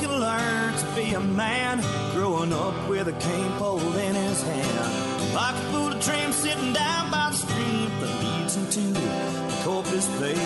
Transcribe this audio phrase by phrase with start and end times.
[0.00, 1.78] can learn to be a man,
[2.14, 5.34] growing up with a cane pole in his hand.
[5.34, 9.62] Like a full of dreams sitting down by the stream that leads him to the
[9.62, 10.40] Corpus Bay.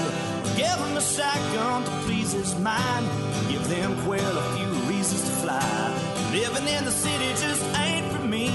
[0.56, 3.06] Give him a shotgun to please his mind.
[3.48, 6.30] Give them quail a few reasons to fly.
[6.32, 8.48] Living in the city just ain't for me.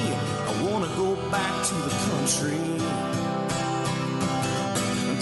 [0.49, 2.59] I wanna go back to the country.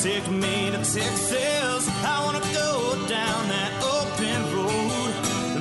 [0.02, 1.84] Take me to Texas.
[2.04, 3.77] I wanna go down that.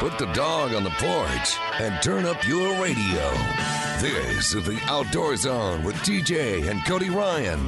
[0.00, 3.30] Put the dog on the porch and turn up your radio.
[4.00, 7.60] This is the Outdoor Zone with TJ and Cody Ryan,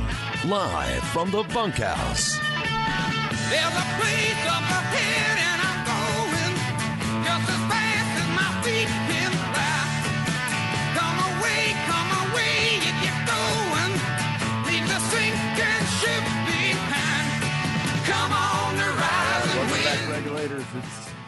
[0.46, 2.38] live from the bunkhouse.
[3.50, 5.51] There's a place up ahead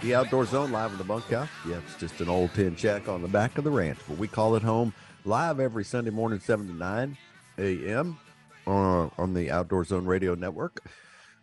[0.05, 1.48] the Outdoor Zone live in the bunkhouse.
[1.66, 4.28] Yeah, it's just an old tin shack on the back of the ranch, but we
[4.28, 4.92] call it home
[5.24, 7.16] live every Sunday morning, 7 to 9
[7.56, 8.19] a.m.
[8.66, 10.84] Uh, on the Outdoor Zone Radio Network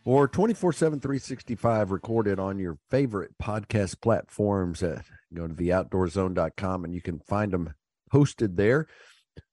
[0.06, 4.84] or 24 7, 365 recorded on your favorite podcast platforms.
[4.84, 5.02] Uh,
[5.34, 7.74] go to theoutdoorzone.com and you can find them
[8.12, 8.86] posted there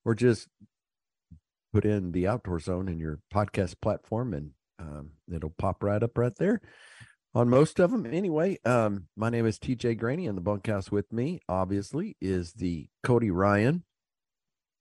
[0.04, 0.48] or just
[1.72, 6.18] put in the Outdoor Zone in your podcast platform and um, it'll pop right up
[6.18, 6.60] right there
[7.34, 8.06] on most of them.
[8.06, 12.88] Anyway, um, my name is TJ Graney, and the bunkhouse with me, obviously, is the
[13.02, 13.84] Cody Ryan.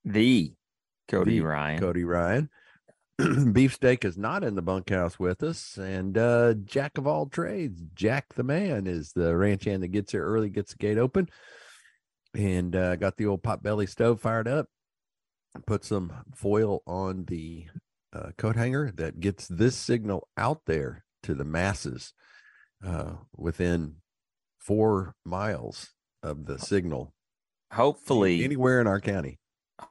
[0.06, 0.54] The
[1.08, 1.80] Cody The Ryan.
[1.80, 2.50] Cody Ryan.
[3.52, 8.34] Beefsteak is not in the bunkhouse with us, and uh, Jack of all trades, Jack
[8.36, 11.28] the man, is the ranch hand that gets here early, gets the gate open,
[12.36, 14.68] and uh, got the old pot belly stove fired up.
[15.66, 17.66] Put some foil on the
[18.14, 22.14] uh, coat hanger that gets this signal out there to the masses
[22.86, 23.96] uh, within
[24.60, 25.90] four miles
[26.24, 27.14] of the signal
[27.74, 29.40] Hopefully, anywhere in our county.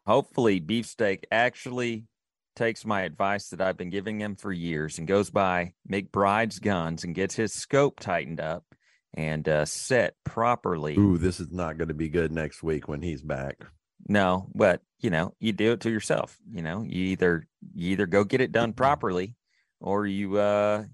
[0.07, 2.07] hopefully, Beefsteak actually
[2.55, 7.05] takes my advice that I've been giving him for years and goes by McBride's guns
[7.05, 8.65] and gets his scope tightened up
[9.15, 10.97] and uh, set properly.
[10.97, 13.65] Ooh, this is not going to be good next week when he's back.
[14.09, 16.37] No, but you know, you do it to yourself.
[16.51, 19.35] You know, you either you either go get it done properly,
[19.81, 20.85] or you uh,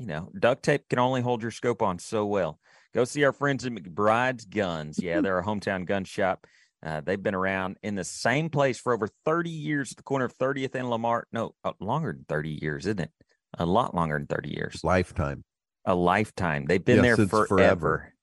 [0.00, 2.58] you know, duct tape can only hold your scope on so well.
[2.94, 4.98] Go see our friends at McBride's Guns.
[5.00, 6.46] Yeah, they're a hometown gun shop.
[6.82, 10.24] Uh, they've been around in the same place for over 30 years at the corner
[10.24, 11.26] of 30th and Lamar.
[11.32, 13.10] No, uh, longer than 30 years, isn't it?
[13.58, 14.80] A lot longer than 30 years.
[14.82, 15.44] Lifetime.
[15.84, 16.64] A lifetime.
[16.64, 17.46] They've been there forever.
[17.46, 18.14] forever.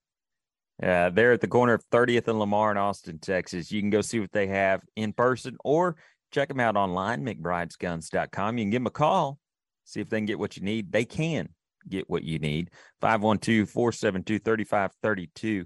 [0.81, 3.71] Uh, they're at the corner of 30th and Lamar in Austin, Texas.
[3.71, 5.97] You can go see what they have in person or
[6.31, 8.57] check them out online, McBridesGuns.com.
[8.57, 9.37] You can give them a call,
[9.85, 10.91] see if they can get what you need.
[10.91, 11.49] They can
[11.89, 12.69] get what you need.
[13.01, 15.65] 512 472 3532.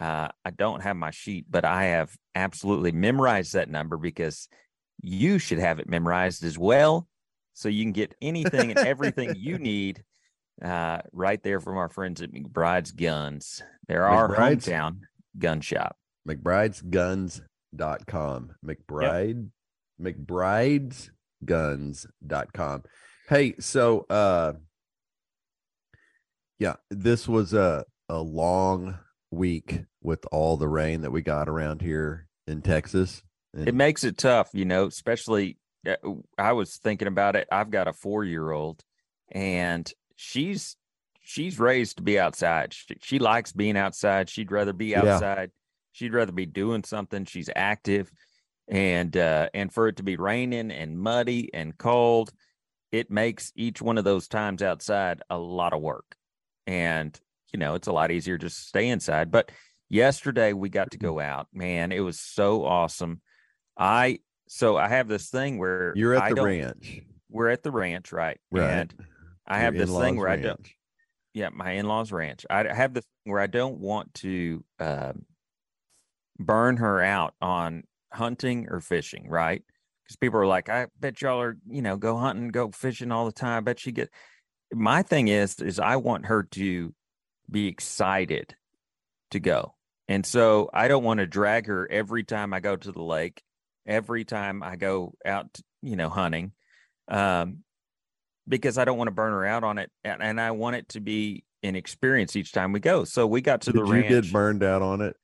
[0.00, 4.48] Uh, I don't have my sheet, but I have absolutely memorized that number because
[5.00, 7.06] you should have it memorized as well.
[7.52, 10.02] So you can get anything and everything you need
[10.62, 13.62] uh, right there from our friends at McBride's Guns.
[13.86, 14.66] They're our McBride's?
[14.66, 15.00] hometown
[15.38, 15.96] gun shop.
[16.28, 18.54] McBride's McBridesGuns.com.
[18.64, 19.48] McBride,
[20.00, 21.10] mcbride's
[21.44, 22.82] McBridesGuns.com.
[23.28, 24.52] Hey, so uh
[26.58, 28.98] yeah, this was a a long
[29.30, 33.22] week with all the rain that we got around here in Texas.
[33.54, 35.94] It makes it tough, you know, especially uh,
[36.36, 37.48] I was thinking about it.
[37.50, 38.82] I've got a four year old
[39.30, 40.76] and she's
[41.20, 42.74] she's raised to be outside.
[42.74, 44.28] She, she likes being outside.
[44.28, 45.14] She'd rather be Yeah.
[45.14, 45.50] outside.
[45.92, 47.24] She'd rather be doing something.
[47.24, 48.10] She's active.
[48.68, 52.32] And uh and for it to be raining and muddy and cold,
[52.92, 56.16] it makes each one of those times outside a lot of work.
[56.66, 57.18] And
[57.52, 59.30] you know, it's a lot easier just to stay inside.
[59.30, 59.52] But
[59.88, 61.06] yesterday we got to Mm-hmm.
[61.06, 61.48] go out.
[61.52, 63.20] Man, it was so awesome.
[63.78, 67.00] I so I have this thing where You're at I the ranch.
[67.30, 68.38] We're at the ranch, right?
[68.50, 68.70] Right.
[68.70, 68.94] And
[69.46, 70.60] I Your have this thing where I don't
[71.32, 72.46] yeah, my in-laws ranch.
[72.48, 75.24] I have this thing where I don't want to um,
[76.38, 79.62] burn her out on hunting or fishing, right?
[80.04, 83.26] Because people are like, I bet y'all are, you know, go hunting, go fishing all
[83.26, 83.58] the time.
[83.58, 84.10] I bet she get.
[84.72, 86.94] My thing is, is I want her to
[87.50, 88.54] be excited
[89.30, 89.74] to go.
[90.08, 93.42] And so I don't want to drag her every time I go to the lake,
[93.86, 96.52] every time I go out, you know, hunting,
[97.08, 97.58] um,
[98.46, 100.88] because I don't want to burn her out on it, and, and I want it
[100.90, 103.04] to be an experience each time we go.
[103.04, 104.08] So we got to Did the you ranch.
[104.08, 105.16] get burned out on it?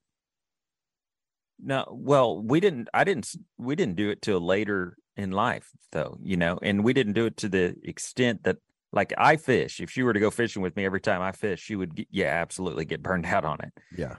[1.62, 2.88] No, well, we didn't.
[2.94, 3.30] I didn't.
[3.58, 6.16] We didn't do it till later in life, though.
[6.22, 8.56] You know, and we didn't do it to the extent that,
[8.92, 9.80] like, I fish.
[9.80, 12.08] If she were to go fishing with me every time I fish, she would, get,
[12.10, 14.16] yeah, absolutely get burned out on it Yeah.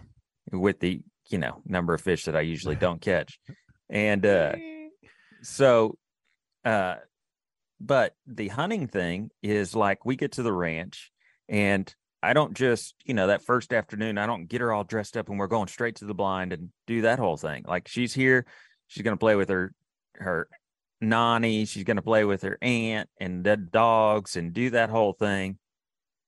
[0.51, 3.39] with the, you know, number of fish that I usually don't catch,
[3.89, 4.53] and uh,
[5.41, 5.97] so,
[6.65, 6.95] uh,
[7.79, 11.12] but the hunting thing is like we get to the ranch
[11.50, 15.18] and I don't just, you know, that first afternoon, I don't get her all dressed
[15.18, 17.63] up and we're going straight to the blind and do that whole thing.
[17.68, 18.45] Like she's here,
[18.88, 19.73] she's going to play with her,
[20.15, 20.47] her
[21.01, 25.13] nanny, she's going to play with her aunt and the dogs and do that whole
[25.13, 25.57] thing.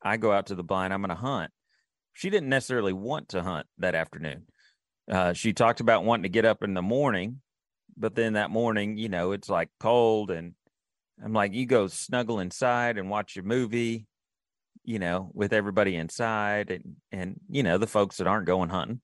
[0.01, 1.51] I go out to the blind, I'm going to hunt.
[2.13, 4.43] She didn't necessarily want to hunt that afternoon.
[5.09, 7.41] Uh, she talked about wanting to get up in the morning,
[7.97, 10.53] but then that morning, you know, it's like cold and
[11.23, 14.07] I'm like, you go snuggle inside and watch your movie,
[14.83, 19.01] you know, with everybody inside and and you know, the folks that aren't going hunting,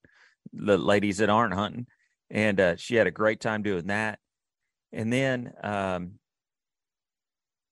[0.53, 1.87] the ladies that aren't hunting.
[2.29, 4.19] And uh, she had a great time doing that.
[4.91, 6.11] And then um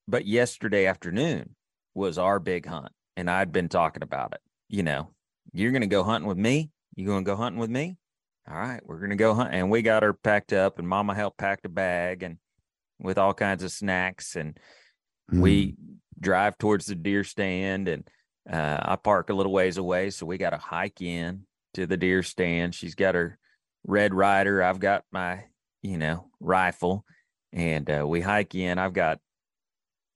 [0.08, 1.56] but yesterday afternoon
[1.94, 2.92] was our big hunt.
[3.16, 4.42] And I'd been talking about it.
[4.70, 5.10] You know,
[5.54, 6.70] you're gonna go hunting with me?
[6.96, 7.98] You gonna go hunting with me?
[8.50, 9.54] All right, we're gonna go hunt.
[9.54, 12.38] And we got her packed up and mama helped pack a bag and
[13.00, 14.58] with all kinds of snacks and
[15.30, 15.42] Mm.
[15.42, 15.76] we
[16.18, 18.10] drive towards the deer stand and
[18.50, 20.10] uh, I park a little ways away.
[20.10, 22.74] So we got to hike in to the deer stand.
[22.74, 23.38] She's got her
[23.86, 24.64] Red Ryder.
[24.64, 25.44] I've got my,
[25.82, 27.06] you know, rifle
[27.54, 28.78] and uh, we hike in.
[28.78, 29.20] I've got,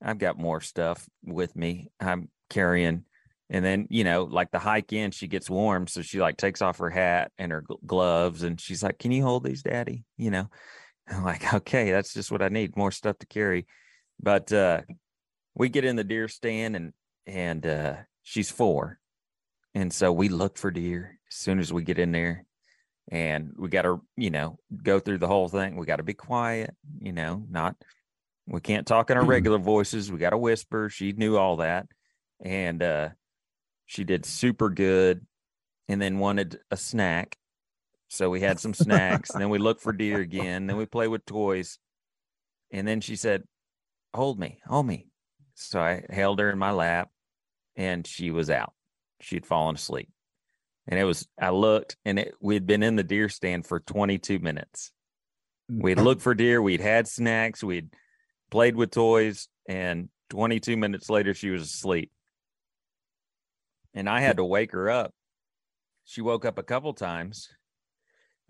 [0.03, 1.89] I've got more stuff with me.
[1.99, 3.05] I'm carrying.
[3.49, 5.87] And then, you know, like the hike in, she gets warm.
[5.87, 9.23] So she like takes off her hat and her gloves and she's like, Can you
[9.23, 10.05] hold these, daddy?
[10.17, 10.49] You know,
[11.09, 13.67] I'm like, Okay, that's just what I need more stuff to carry.
[14.21, 14.81] But uh,
[15.55, 16.93] we get in the deer stand and
[17.25, 18.99] and uh she's four
[19.73, 22.45] and so we look for deer as soon as we get in there
[23.09, 25.75] and we got to you know go through the whole thing.
[25.75, 27.75] We got to be quiet you know not
[28.47, 30.11] we can't talk in our regular voices.
[30.11, 30.89] We got to whisper.
[30.89, 31.87] She knew all that
[32.43, 33.09] and uh
[33.85, 35.25] she did super good
[35.87, 37.37] and then wanted a snack.
[38.07, 41.07] So we had some snacks and then we looked for deer again then we play
[41.07, 41.79] with toys
[42.71, 43.43] and then she said
[44.13, 45.07] hold me hold me.
[45.55, 47.09] So I held her in my lap
[47.75, 48.73] and she was out.
[49.21, 50.09] She'd fallen asleep.
[50.87, 54.39] And it was, I looked and it, we'd been in the deer stand for 22
[54.39, 54.91] minutes.
[55.69, 57.89] We'd looked for deer, we'd had snacks, we'd
[58.49, 62.11] played with toys, and 22 minutes later, she was asleep.
[63.93, 65.13] And I had to wake her up.
[66.05, 67.49] She woke up a couple times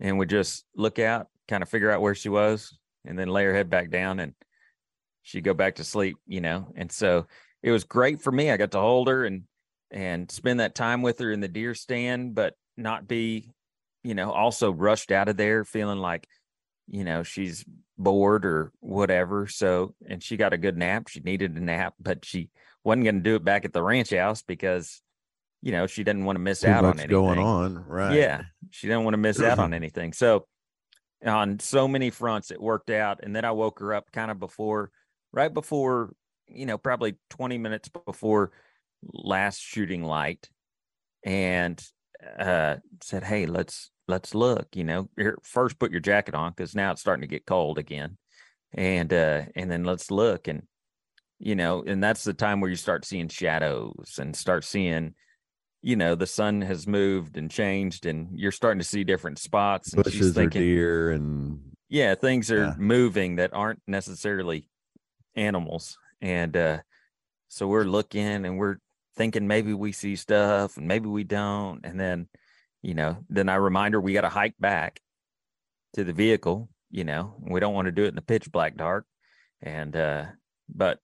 [0.00, 3.44] and would just look out, kind of figure out where she was, and then lay
[3.44, 4.34] her head back down and
[5.22, 6.72] she'd go back to sleep, you know.
[6.76, 7.26] And so
[7.62, 8.50] it was great for me.
[8.50, 9.42] I got to hold her and
[9.92, 13.52] and spend that time with her in the deer stand, but not be,
[14.02, 16.26] you know, also rushed out of there feeling like,
[16.88, 17.64] you know, she's
[17.98, 19.46] bored or whatever.
[19.46, 21.08] So and she got a good nap.
[21.08, 22.48] She needed a nap, but she
[22.82, 25.02] wasn't going to do it back at the ranch house because,
[25.60, 27.10] you know, she didn't want to miss Too out on anything.
[27.10, 27.84] going on.
[27.86, 28.16] Right.
[28.16, 30.14] Yeah, she didn't want to miss out on anything.
[30.14, 30.46] So
[31.24, 33.20] on so many fronts, it worked out.
[33.22, 34.90] And then I woke her up kind of before,
[35.32, 36.14] right before,
[36.48, 38.52] you know, probably 20 minutes before
[39.12, 40.48] last shooting light
[41.24, 41.82] and
[42.38, 46.74] uh said, Hey, let's let's look, you know, here, first put your jacket on because
[46.74, 48.16] now it's starting to get cold again.
[48.72, 50.62] And uh and then let's look and
[51.38, 55.14] you know, and that's the time where you start seeing shadows and start seeing
[55.82, 59.92] you know the sun has moved and changed and you're starting to see different spots
[59.92, 62.74] and she's Bushes or thinking deer and yeah things are Yeah.
[62.78, 64.68] moving that aren't necessarily
[65.34, 66.78] animals and uh
[67.48, 68.76] so we're looking and we're
[69.16, 71.84] thinking maybe we see stuff and maybe we don't.
[71.84, 72.28] And then
[72.82, 75.00] you know then i remind her we got to hike back
[75.92, 78.76] to the vehicle you know we don't want to do it in the pitch black
[78.76, 79.06] dark.
[79.62, 80.24] And uh
[80.68, 80.98] but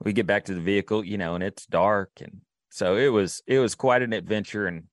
[0.00, 2.10] we get back to the vehicle you know and it's dark.
[2.20, 2.40] And
[2.70, 4.66] so it was it was quite an adventure.
[4.66, 4.84] And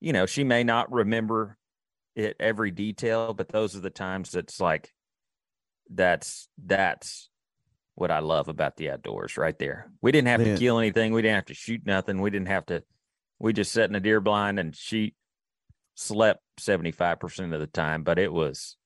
[0.00, 1.58] you know she may not remember
[2.14, 4.92] it every detail but those are the times that's like
[5.90, 7.30] that's that's
[7.94, 10.54] what i love about the outdoors right there we didn't have Man.
[10.54, 12.82] to kill anything we didn't have to shoot nothing we didn't have to
[13.38, 15.14] we just sat in a deer blind and she
[15.94, 18.76] slept 75% of the time but it was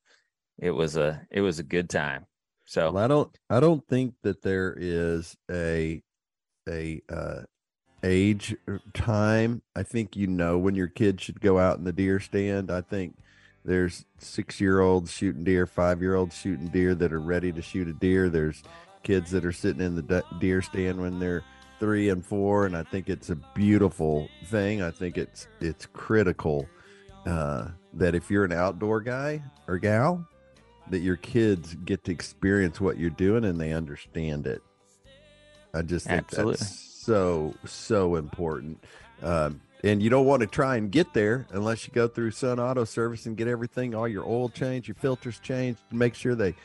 [0.59, 2.25] it was a it was a good time
[2.65, 6.03] so Well, I don't I don't think that there is a
[6.67, 7.41] a uh
[8.03, 8.55] age
[8.93, 9.61] time.
[9.75, 12.69] I think you know when your kid should go out in the deer stand.
[12.71, 13.17] I think
[13.65, 17.61] there's six year olds shooting deer, five year olds shooting deer that are ready to
[17.61, 18.29] shoot a deer.
[18.29, 18.63] There's
[19.07, 21.41] kids that are sitting in the deer stand when they're
[21.79, 24.81] three and four, and I think it's a beautiful thing.
[24.81, 26.67] I think it's it's critical
[27.25, 30.27] uh, that if you're an outdoor guy or gal,
[30.89, 34.61] that your kids get to experience what you're doing and they understand it.
[35.73, 36.55] I just think Absolutely.
[36.55, 38.83] that's so so important.
[39.23, 42.59] Um, and you don't want to try and get there unless you go through Sun
[42.59, 46.35] Auto Service and get everything, all your oil changed, your filters changed, to make sure
[46.35, 46.55] they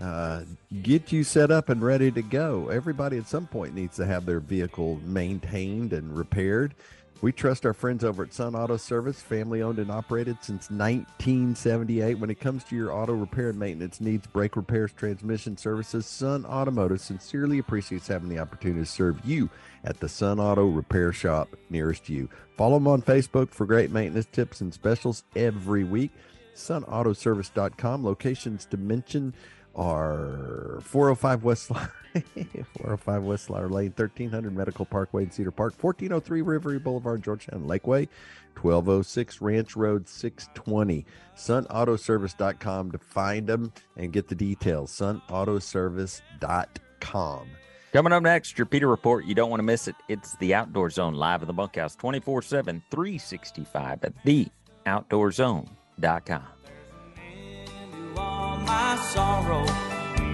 [0.00, 0.42] uh,
[0.82, 2.68] get you set up and ready to go.
[2.68, 6.74] Everybody at some point needs to have their vehicle maintained and repaired.
[7.22, 12.18] We trust our friends over at Sun Auto Service, family owned and operated since 1978.
[12.18, 16.46] When it comes to your auto repair and maintenance needs, brake repairs, transmission services, Sun
[16.46, 19.50] Automotive sincerely appreciates having the opportunity to serve you
[19.84, 22.30] at the Sun Auto Repair Shop nearest you.
[22.56, 26.12] Follow them on Facebook for great maintenance tips and specials every week.
[26.54, 28.02] SunAutoservice.com.
[28.02, 29.34] Locations to mention
[29.80, 31.88] are 405 West Slide,
[32.78, 38.06] 405 West Slide Lane, 1300 Medical Parkway in Cedar Park, 1403 Rivery Boulevard, Georgetown Lakeway,
[38.60, 41.06] 1206 Ranch Road 620.
[41.34, 44.92] SunAutoservice.com to find them and get the details.
[44.92, 47.48] SunAutoservice.com.
[47.92, 49.24] Coming up next, your PETA Report.
[49.24, 49.96] You don't want to miss it.
[50.08, 56.59] It's the Outdoor Zone live in the bunkhouse 24 7, 365 at theoutdoorzone.com.
[58.70, 59.66] Into all my sorrow.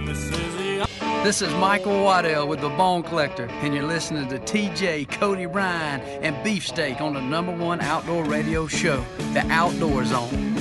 [0.05, 0.87] This is the
[1.23, 6.01] This is Michael Waddell with the Bone Collector, and you're listening to TJ, Cody Ryan,
[6.21, 9.03] and Beefsteak on the number one outdoor radio show,
[9.33, 10.55] The Outdoor Zone.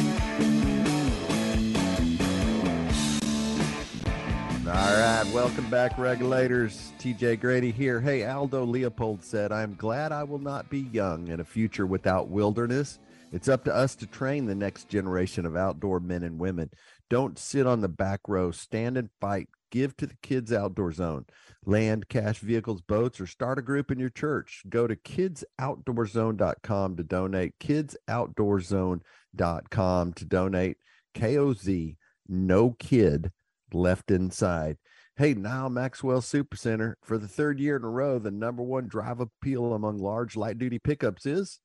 [4.66, 6.92] All right, welcome back, regulators.
[6.98, 8.00] TJ Grady here.
[8.00, 12.28] Hey, Aldo Leopold said, I'm glad I will not be young in a future without
[12.28, 12.98] wilderness.
[13.32, 16.70] It's up to us to train the next generation of outdoor men and women.
[17.08, 19.48] Don't sit on the back row, stand and fight.
[19.70, 21.26] Give to the kids' outdoor zone.
[21.64, 24.62] Land, cash, vehicles, boats, or start a group in your church.
[24.68, 27.58] Go to kidsoutdoorzone.com to donate.
[27.58, 30.76] Kidsoutdoorzone.com to donate.
[31.14, 31.96] KOZ,
[32.28, 33.32] no kid
[33.72, 34.76] left inside.
[35.16, 39.20] Hey, now Maxwell Supercenter for the third year in a row, the number one drive
[39.20, 41.58] appeal among large light duty pickups is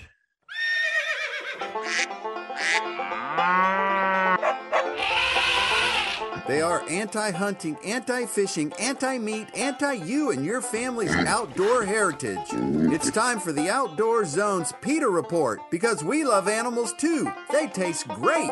[6.48, 12.48] They are anti hunting, anti fishing, anti meat, anti you and your family's outdoor heritage.
[12.52, 17.32] It's time for the Outdoor Zone's PETA Report because we love animals too.
[17.52, 18.52] They taste great.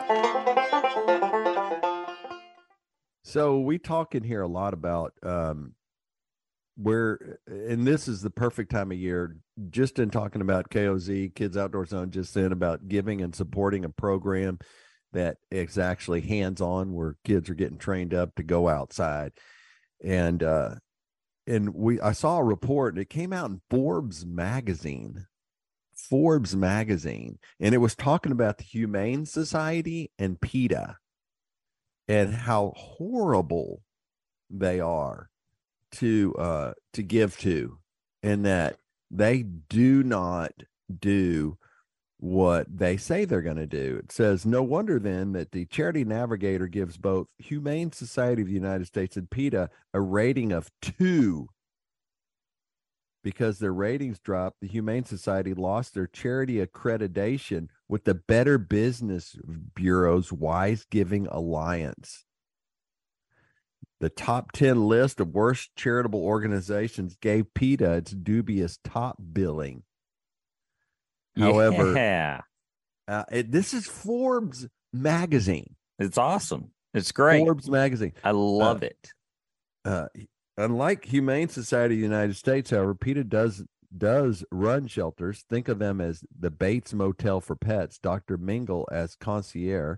[3.23, 5.73] So we talk in here a lot about um
[6.77, 9.35] where and this is the perfect time of year
[9.69, 13.89] just in talking about KOZ Kids Outdoor Zone just then about giving and supporting a
[13.89, 14.59] program
[15.13, 19.31] that is actually hands-on where kids are getting trained up to go outside.
[20.03, 20.75] And uh
[21.47, 25.25] and we I saw a report and it came out in Forbes magazine.
[25.95, 30.97] Forbes magazine and it was talking about the Humane Society and PETA
[32.07, 33.81] and how horrible
[34.49, 35.29] they are
[35.91, 37.79] to uh to give to
[38.23, 38.77] and that
[39.11, 40.53] they do not
[40.99, 41.57] do
[42.19, 44.01] what they say they're going to do.
[44.03, 48.53] It says no wonder then that the Charity Navigator gives both Humane Society of the
[48.53, 51.47] United States and PETA a rating of 2
[53.23, 54.57] because their ratings dropped.
[54.61, 59.37] The Humane Society lost their charity accreditation with the Better Business
[59.75, 62.25] Bureau's Wise Giving Alliance.
[64.01, 69.83] The top 10 list of worst charitable organizations gave PETA its dubious top billing.
[71.39, 72.41] However, yeah.
[73.07, 75.75] Uh, it, this is Forbes magazine.
[75.97, 76.71] It's awesome.
[76.93, 77.39] It's great.
[77.39, 78.13] Forbes magazine.
[78.23, 79.13] I love it.
[79.85, 80.07] Uh,
[80.57, 83.63] unlike Humane Society of the United States, however, PETA does
[83.95, 85.43] does run shelters.
[85.49, 87.97] Think of them as the Bates Motel for Pets.
[87.97, 88.37] Dr.
[88.37, 89.97] Mengele as concierge.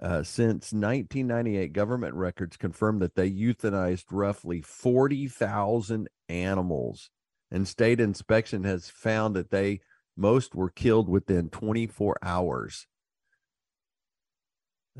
[0.00, 7.10] Uh, since 1998, government records confirm that they euthanized roughly 40,000 animals,
[7.50, 9.80] and state inspection has found that they
[10.16, 12.86] most were killed within 24 hours.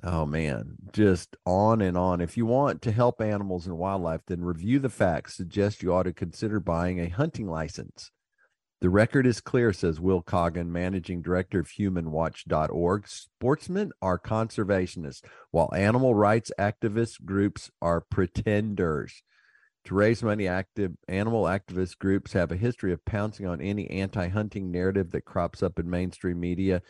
[0.03, 2.21] Oh man, just on and on.
[2.21, 5.37] If you want to help animals and wildlife, then review the facts.
[5.37, 8.11] Suggest you ought to consider buying a hunting license.
[8.83, 13.09] The record is clear, says Will Coggin, managing director of humanewatch.org.
[13.09, 19.23] Sportsmen are conservationists, while animal rights activist groups are pretenders.
[19.87, 24.73] To raise money, active animal activist groups have a history of pouncing on any anti-hunting
[24.73, 26.83] narrative that crops up in mainstream media.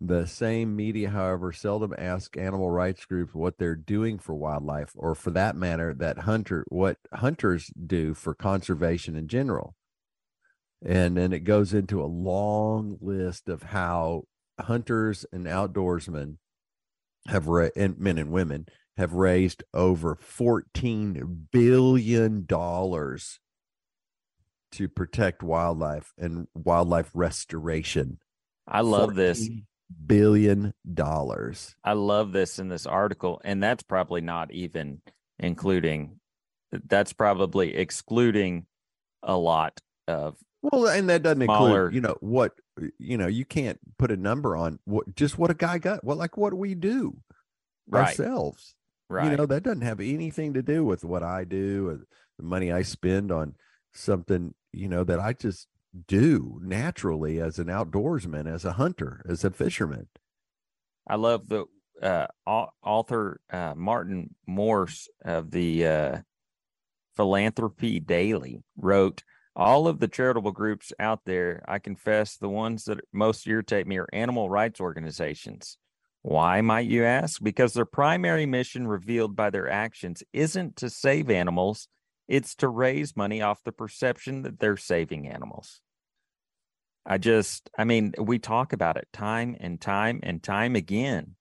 [0.00, 5.14] The same media, however, seldom ask animal rights groups what they're doing for wildlife, or
[5.14, 9.76] for that matter, that hunter what hunters do for conservation in general.
[10.84, 14.24] And then it goes into a long list of how
[14.58, 16.38] hunters and outdoorsmen
[17.28, 18.66] have ra- and men and women
[18.96, 23.40] have raised over 14 billion dollars
[24.72, 28.18] to protect wildlife and wildlife restoration.
[28.66, 29.48] I love this.
[30.06, 31.76] Billion dollars.
[31.84, 35.00] I love this in this article, and that's probably not even
[35.38, 36.18] including.
[36.72, 38.66] That's probably excluding
[39.22, 42.52] a lot of Well, and that doesn't Smaller- include, you know, what
[42.98, 46.02] you know, you can't put a number on what just what a guy got.
[46.02, 47.18] What like what do we do
[47.88, 48.74] right, ourselves?
[49.08, 49.30] Right.
[49.30, 52.72] You know, that doesn't have anything to do with what I do or the money
[52.72, 53.54] I spend on
[53.92, 55.68] something, you know, that I just
[56.06, 60.08] do naturally as an outdoorsman, as a hunter, as a fisherman.
[61.06, 61.66] I love the
[62.02, 66.18] uh, author uh, Martin Morse of the uh,
[67.16, 69.22] Philanthropy Daily wrote,
[69.54, 73.98] "All of the charitable groups out there, I confess, the ones that most irritate me
[73.98, 75.78] are animal rights organizations.
[76.28, 77.40] Why, might you ask?
[77.40, 81.86] Because their primary mission, revealed by their actions, isn't to save animals;
[82.26, 85.80] it's to raise money off the perception that they're saving animals."
[87.06, 91.36] I just, I mean, we talk about it time and time and time again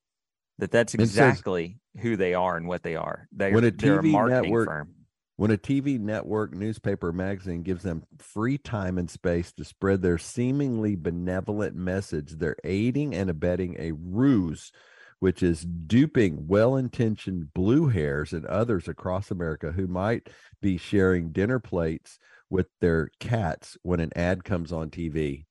[0.59, 3.27] that that's It says- exactly who they are and what they are.
[3.31, 4.93] They, When a they're a TV marketing network- firm.
[5.37, 10.17] When a TV network, newspaper, magazine gives them free time and space to spread their
[10.17, 14.71] seemingly benevolent message, they're aiding and abetting a ruse
[15.19, 20.29] which is duping well intentioned blue hairs and others across America who might
[20.61, 22.19] be sharing dinner plates
[22.49, 25.45] with their cats when an ad comes on TV.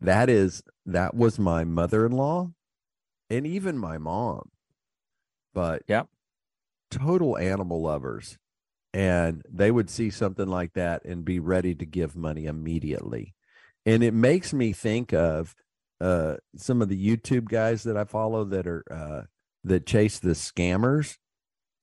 [0.00, 2.52] That is, that was my mother in law
[3.30, 4.50] and even my mom.
[5.54, 6.08] But Yep.
[6.90, 8.38] total animal lovers
[8.94, 13.34] and they would see something like that and be ready to give money immediately
[13.86, 15.54] and it makes me think of
[16.00, 19.22] uh some of the youtube guys that i follow that are uh
[19.64, 21.16] that chase the scammers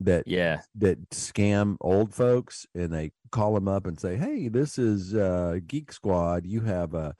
[0.01, 0.61] that Yeah.
[0.75, 5.59] that scam old folks and they call them up and say hey this is uh
[5.67, 7.15] geek squad you have a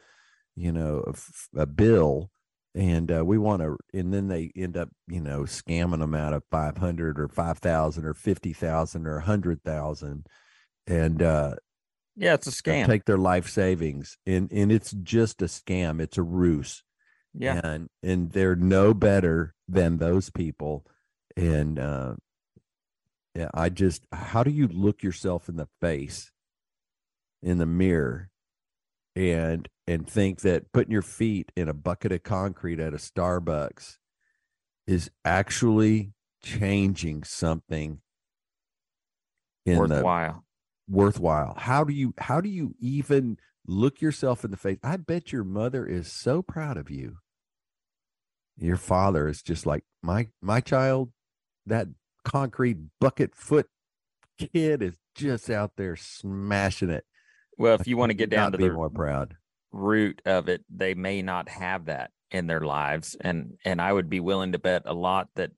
[0.56, 1.04] you know
[1.56, 2.30] a bill
[2.76, 6.34] and uh, we want to and then they end up you know scamming them out
[6.34, 10.26] of 500 or 5000 or 50000 or 100000
[10.88, 11.56] and uh
[12.16, 12.86] Yeah, it's a scam.
[12.86, 16.84] take their life savings and and it's just a scam it's a ruse
[17.34, 17.60] yeah.
[17.64, 20.86] and and they're no better than those people
[21.36, 22.16] and uh
[23.36, 26.32] yeah i just how do you look yourself in the face
[27.42, 28.30] in the mirror
[29.16, 33.98] and and think that putting your feet in a bucket of concrete at a starbucks
[34.86, 38.00] is actually changing something
[39.66, 40.44] in the Worthwhile.
[40.88, 41.56] worthwhile.
[41.58, 44.78] How do you how do you even look yourself in the face?
[44.84, 47.18] I bet your mother is so proud of you.
[48.58, 51.12] Your father is just like my my child
[51.66, 51.88] that
[52.24, 53.66] concrete bucket foot
[54.38, 57.06] kid is just out there smashing it.
[57.58, 59.36] Well, if you want to get down to be the more proud
[59.72, 63.16] root of it, they may not have that in their lives.
[63.22, 65.52] And and I would be willing to bet a lot that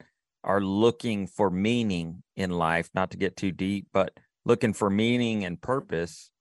[0.43, 5.43] are looking for meaning in life, not to get too deep, but looking for meaning
[5.45, 6.31] and purpose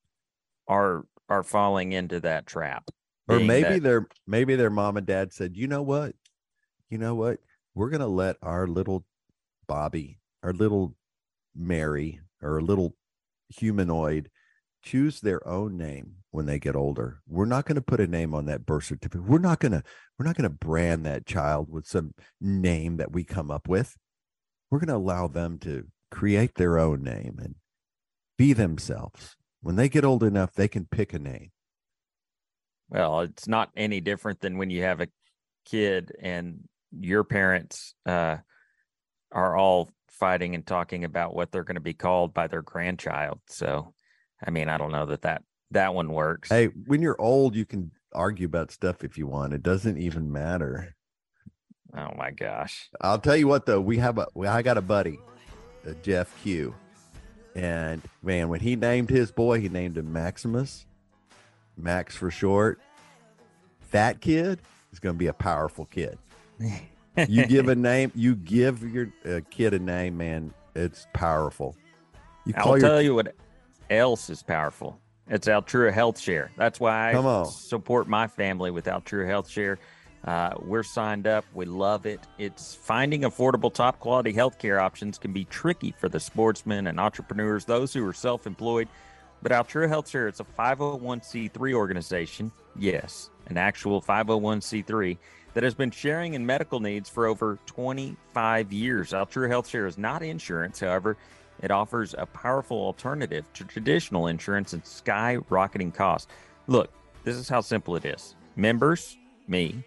[0.68, 2.90] are are falling into that trap.
[3.28, 6.16] or maybe that- their maybe their mom and dad said you know what
[6.88, 7.38] you know what
[7.74, 9.04] we're gonna let our little
[9.68, 10.96] bobby our little
[11.54, 12.96] mary or little
[13.48, 14.28] humanoid
[14.83, 17.21] choose their own name when they get older.
[17.27, 19.27] We're not going to put a name on that birth certificate.
[19.27, 19.83] We're not going to
[20.19, 23.97] we're not going to brand that child with some name that we come up with.
[24.71, 27.57] We're going to allow them to create their own name and
[28.38, 29.37] be themselves.
[29.62, 31.51] When they get old enough, they can pick a name.
[32.88, 35.09] Well, it's not any different than when you have a
[35.64, 36.61] kid and
[36.93, 38.38] your parents uh,
[39.31, 43.40] are all fighting and talking about what they're going to be called by their grandchild.
[43.49, 43.95] So,
[44.46, 46.48] I mean, I don't know that that that one works.
[46.48, 49.53] Hey, when you're old, you can argue about stuff if you want.
[49.53, 50.94] It doesn't even matter.
[51.96, 52.88] Oh my gosh.
[53.00, 55.18] I'll tell you what though, we have a we, I got a buddy,
[55.88, 56.74] uh, Jeff Q,
[57.55, 60.87] and man, when he named his boy, he named him Maximus,
[61.76, 62.81] Max for short.
[63.90, 64.61] That kid
[64.92, 66.16] is going to be a powerful kid.
[67.29, 70.55] you give a name, you give your uh, kid a name, man.
[70.76, 71.76] It's powerful.
[72.46, 73.35] You I'll your- tell you what
[73.90, 74.98] else is powerful.
[75.29, 76.50] It's Altrua Health Share.
[76.57, 79.79] That's why I support my family with Altrua Health Share.
[80.24, 81.44] Uh, we're signed up.
[81.55, 82.20] We love it.
[82.38, 87.64] It's finding affordable, top quality healthcare options can be tricky for the sportsmen and entrepreneurs,
[87.64, 88.88] those who are self employed.
[89.42, 92.53] But Altrua Health Share, it's a 501c3 organization.
[92.76, 95.16] Yes, an actual 501c3
[95.55, 99.11] that has been sharing in medical needs for over 25 years.
[99.12, 101.16] Altrua Health Share is not insurance, however,
[101.62, 106.31] it offers a powerful alternative to traditional insurance and skyrocketing costs.
[106.66, 106.92] Look,
[107.25, 108.35] this is how simple it is.
[108.57, 109.83] Members, me,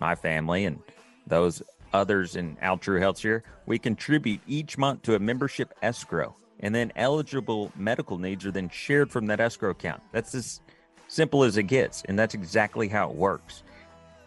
[0.00, 0.78] my family, and
[1.26, 1.62] those
[1.92, 3.24] others in Altrua Health
[3.66, 6.34] we contribute each month to a membership escrow.
[6.60, 10.02] And then eligible medical needs are then shared from that escrow account.
[10.12, 10.60] That's as
[11.08, 12.02] simple as it gets.
[12.06, 13.62] And that's exactly how it works.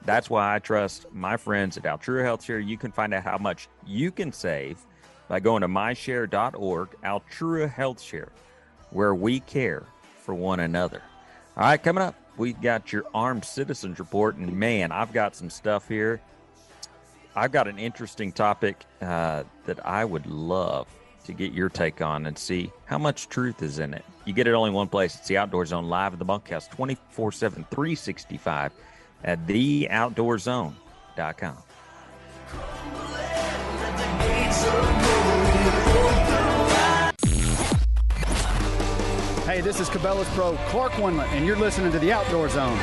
[0.05, 2.47] That's why I trust my friends at Altrua Health.
[2.47, 4.85] You can find out how much you can save
[5.29, 8.29] by going to myshare.org, Altrua Health Share,
[8.89, 9.85] where we care
[10.23, 11.01] for one another.
[11.55, 14.35] All right, coming up, we've got your armed citizens report.
[14.35, 16.19] And man, I've got some stuff here.
[17.35, 20.87] I've got an interesting topic uh, that I would love
[21.25, 24.03] to get your take on and see how much truth is in it.
[24.25, 25.15] You get it only one place.
[25.15, 28.71] It's the Outdoor Zone live at the bunkhouse 24 7, 365
[29.23, 31.57] at theoutdoorzone.com.
[39.49, 42.77] Hey, this is Cabela's Pro Clark Wendlandt, and you're listening to the Outdoor Zone.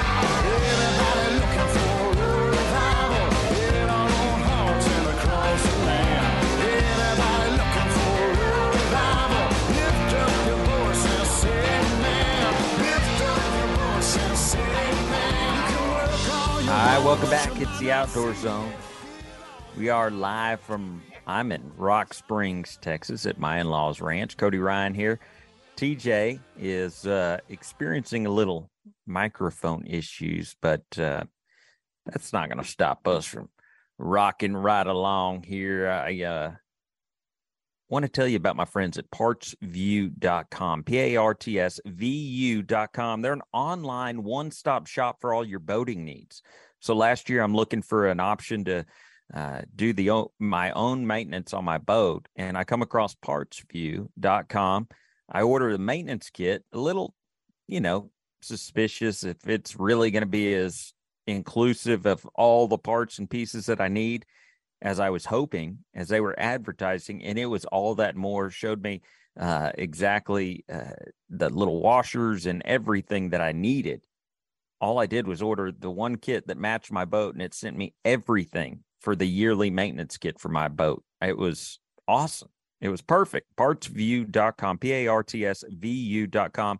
[16.64, 17.60] Hi, welcome back.
[17.60, 18.72] It's the Outdoor Zone.
[19.76, 24.36] We are live from, I'm in Rock Springs, Texas at my in law's ranch.
[24.36, 25.20] Cody Ryan here.
[25.76, 28.70] TJ is uh, experiencing a little
[29.06, 31.24] microphone issues, but uh,
[32.06, 33.50] that's not going to stop us from
[33.98, 35.88] rocking right along here.
[35.88, 36.52] I uh,
[37.90, 42.06] want to tell you about my friends at partsvu.com, P A R T S V
[42.08, 43.20] U.com.
[43.20, 46.42] They're an online one stop shop for all your boating needs.
[46.80, 48.86] So last year, I'm looking for an option to
[49.34, 54.88] uh, do the my own maintenance on my boat, and I come across partsvu.com.
[55.30, 57.14] I ordered the maintenance kit, a little,
[57.66, 58.10] you know,
[58.40, 60.92] suspicious if it's really going to be as
[61.26, 64.24] inclusive of all the parts and pieces that I need
[64.82, 68.50] as I was hoping, as they were advertising, and it was all that more.
[68.50, 69.00] Showed me
[69.38, 70.92] uh, exactly uh,
[71.30, 74.04] the little washers and everything that I needed.
[74.80, 77.76] All I did was order the one kit that matched my boat, and it sent
[77.76, 81.02] me everything for the yearly maintenance kit for my boat.
[81.22, 82.50] It was awesome.
[82.80, 83.48] It was perfect.
[83.56, 86.78] Partsvu.com, P A R T S V U.com.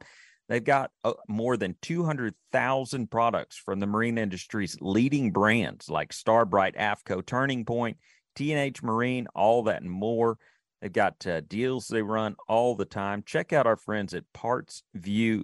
[0.49, 6.77] They've got uh, more than 200,000 products from the marine industry's leading brands like Starbright,
[6.77, 7.97] AFCO, Turning Point,
[8.37, 10.39] TNH Marine, all that and more.
[10.81, 13.25] They've got uh, deals they run all the time.
[13.27, 15.41] Check out our friends at partsvu.com.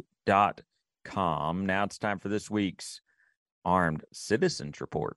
[1.66, 3.00] Now it's time for this week's
[3.64, 5.16] Armed Citizens Report.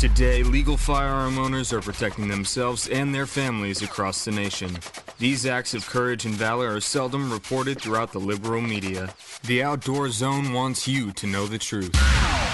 [0.00, 4.78] Today, legal firearm owners are protecting themselves and their families across the nation.
[5.18, 9.12] These acts of courage and valor are seldom reported throughout the liberal media.
[9.42, 11.92] The Outdoor Zone wants you to know the truth.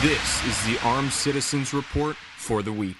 [0.02, 2.96] This is the Armed Citizens Report for the week.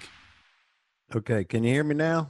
[1.13, 2.29] Okay, can you hear me now?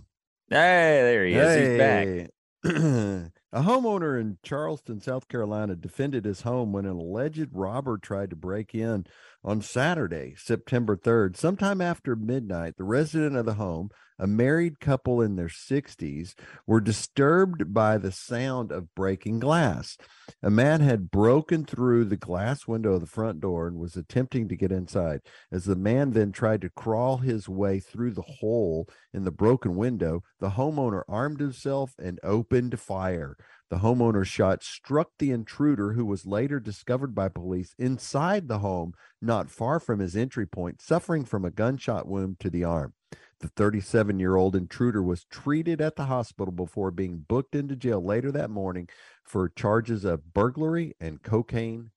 [0.50, 1.68] Hey, there he is.
[1.68, 2.08] He's back.
[2.08, 2.28] Hey.
[3.54, 8.36] a homeowner in Charleston, South Carolina, defended his home when an alleged robber tried to
[8.36, 9.06] break in
[9.48, 15.22] On Saturday, September 3rd, sometime after midnight, the resident of the home, a married couple
[15.22, 16.34] in their 60s,
[16.66, 19.98] were disturbed by the sound of breaking glass.
[20.44, 24.50] A man had broken through the glass window of the front door and was attempting
[24.50, 25.22] to get inside.
[25.50, 29.78] As the man then tried to crawl his way through the hole in the broken
[29.78, 33.38] window, the homeowner armed himself and opened fire.
[33.70, 38.94] The homeowner's shot struck the intruder, who was later discovered by police inside the home,
[39.22, 42.94] not far from his entry point, suffering from a gunshot wound to the arm.
[43.40, 48.04] The 37 year old intruder was treated at the hospital before being booked into jail
[48.04, 48.90] later that morning
[49.24, 51.92] for charges of burglary and cocaine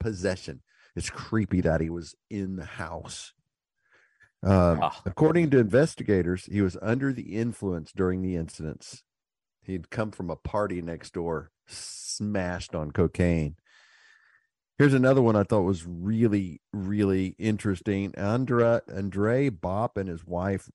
[0.00, 0.62] possession.
[0.94, 3.34] It's creepy that he was in the house.
[4.42, 5.02] Um, Ah.
[5.04, 9.02] According to investigators, he was under the influence during the incidents.
[9.66, 13.56] He'd come from a party next door, smashed on cocaine.
[14.78, 18.14] Here's another one I thought was really, really interesting.
[18.14, 20.68] Andra Andre Bopp and his wife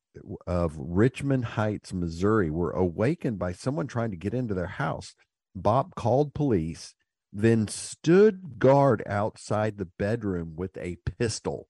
[0.45, 5.13] of Richmond Heights, Missouri, were awakened by someone trying to get into their house.
[5.57, 6.93] Bopp called police,
[7.31, 11.67] then stood guard outside the bedroom with a pistol.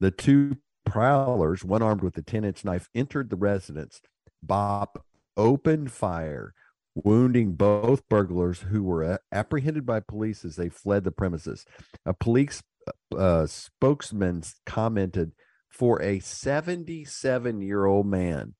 [0.00, 4.00] The two prowlers, one armed with a 10 inch knife, entered the residence.
[4.46, 5.00] Bopp
[5.36, 6.54] opened fire,
[6.94, 11.64] wounding both burglars who were uh, apprehended by police as they fled the premises.
[12.04, 12.62] A police
[13.16, 15.32] uh, spokesman commented
[15.68, 18.54] for a 77 year old man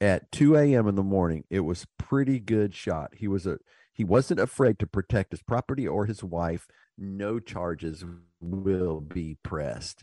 [0.00, 0.88] at 2 a.m.
[0.88, 3.12] in the morning, it was pretty good shot.
[3.16, 3.58] He was a
[3.92, 6.66] he wasn't afraid to protect his property or his wife.
[6.98, 8.04] No charges
[8.40, 10.02] will be pressed.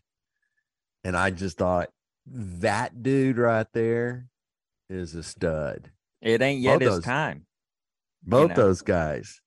[1.03, 1.89] And I just thought
[2.25, 4.27] that dude right there
[4.89, 5.91] is a stud.
[6.21, 7.45] It ain't yet Both his those- time.
[8.23, 8.55] Both know.
[8.55, 9.41] those guys.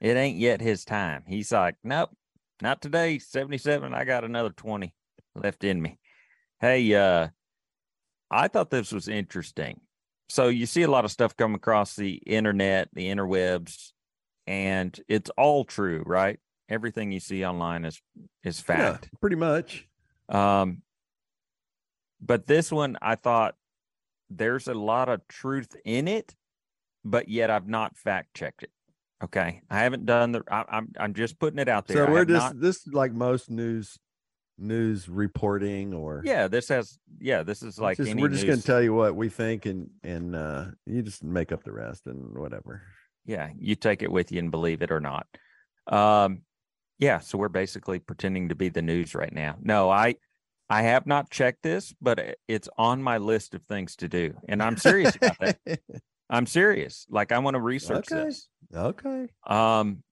[0.00, 1.24] It ain't yet his time.
[1.26, 2.10] He's like, nope,
[2.60, 3.18] not today.
[3.18, 3.94] 77.
[3.94, 4.94] I got another 20
[5.34, 5.98] left in me.
[6.60, 7.28] Hey, uh,
[8.30, 9.80] I thought this was interesting.
[10.28, 13.92] So you see a lot of stuff come across the internet, the interwebs,
[14.46, 16.38] and it's all true, right?
[16.68, 18.00] Everything you see online is
[18.44, 19.08] is fact.
[19.10, 19.86] Yeah, pretty much.
[20.28, 20.82] Um,
[22.20, 23.54] but this one, I thought
[24.30, 26.34] there's a lot of truth in it,
[27.04, 28.70] but yet I've not fact checked it.
[29.22, 30.42] Okay, I haven't done the.
[30.50, 32.06] I, I'm I'm just putting it out there.
[32.06, 33.98] So we're just not- this like most news
[34.58, 36.48] news reporting or yeah.
[36.48, 37.42] This has yeah.
[37.42, 40.34] This is like just- any we're just gonna tell you what we think and and
[40.36, 42.82] uh you just make up the rest and whatever.
[43.24, 45.26] yeah you take it with you and believe it or not
[45.88, 46.42] um
[46.98, 50.14] yeah so we're basically pretending to be the news right now no i
[50.70, 54.62] i have not checked this but it's on my list of things to do and
[54.62, 55.80] i'm serious about that
[56.30, 58.24] i'm serious like i want to research Okay.
[58.24, 59.28] this okay.
[59.46, 60.02] um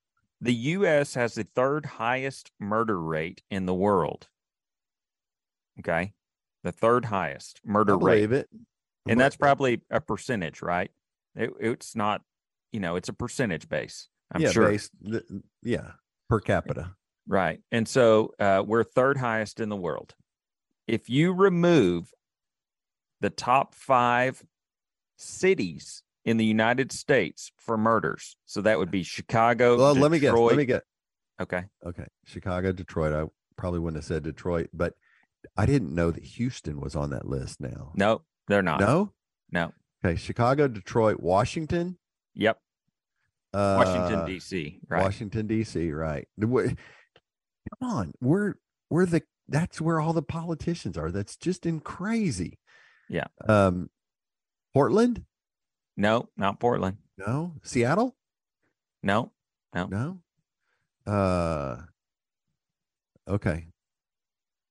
[0.40, 4.28] the us has the third highest murder rate in the world
[5.80, 6.12] okay
[6.62, 8.48] the third highest murder I rate it.
[8.52, 8.62] and
[9.06, 10.90] But- that's probably a percentage, right?
[11.36, 12.22] It, it's not,
[12.72, 14.08] you know, it's a percentage base.
[14.32, 14.90] I'm yeah, sure, based
[15.62, 15.92] yeah,
[16.28, 16.96] per capita.
[17.28, 17.60] right?
[17.70, 20.16] And so uh, we're third highest in the world.
[20.86, 22.12] If you remove
[23.20, 24.44] the top five
[25.16, 29.76] cities in the United States for murders, so that would be Chicago.
[29.76, 30.34] Well, let me guess.
[30.34, 30.82] Let me get
[31.40, 32.06] Okay, okay.
[32.24, 33.12] Chicago, Detroit.
[33.12, 34.94] I probably wouldn't have said Detroit, but
[35.56, 37.92] I didn't know that Houston was on that list now.
[37.94, 38.80] no, they're not.
[38.80, 39.12] No?
[39.50, 39.72] no.
[40.04, 41.98] Okay, Chicago, Detroit, Washington,
[42.34, 42.58] Yep,
[43.54, 44.80] uh, Washington D.C.
[44.88, 45.02] Right.
[45.02, 45.92] Washington D.C.
[45.92, 46.28] Right.
[46.40, 46.76] Come
[47.82, 48.54] on, we're
[48.88, 51.10] we're the that's where all the politicians are.
[51.10, 52.58] That's just in crazy.
[53.08, 53.26] Yeah.
[53.48, 53.90] Um,
[54.74, 55.24] Portland?
[55.96, 56.98] No, not Portland.
[57.16, 57.54] No.
[57.62, 58.16] Seattle?
[59.02, 59.32] No,
[59.74, 59.86] no.
[59.86, 61.12] No.
[61.12, 61.82] Uh.
[63.28, 63.66] Okay.